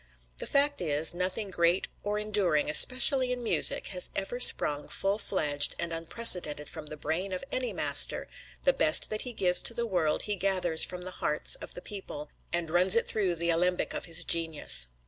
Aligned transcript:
The 0.39 0.47
fact 0.47 0.81
is, 0.81 1.13
nothing 1.13 1.51
great 1.51 1.87
or 2.01 2.17
enduring, 2.17 2.67
especially 2.71 3.31
in 3.31 3.43
music, 3.43 3.89
has 3.89 4.09
ever 4.15 4.39
sprung 4.39 4.87
full 4.87 5.19
fledged 5.19 5.75
and 5.77 5.93
unprecedented 5.93 6.71
from 6.71 6.87
the 6.87 6.97
brain 6.97 7.31
of 7.31 7.43
any 7.51 7.71
master; 7.71 8.27
the 8.63 8.73
best 8.73 9.11
that 9.11 9.21
he 9.21 9.31
gives 9.31 9.61
to 9.61 9.75
the 9.75 9.85
world 9.85 10.23
he 10.23 10.33
gathers 10.33 10.83
from 10.83 11.03
the 11.03 11.11
hearts 11.21 11.53
of 11.53 11.75
the 11.75 11.81
people, 11.83 12.31
and 12.51 12.71
runs 12.71 12.95
it 12.95 13.07
through 13.07 13.35
the 13.35 13.51
alembic 13.51 13.93
of 13.93 14.05
his 14.05 14.23
genius. 14.23 14.87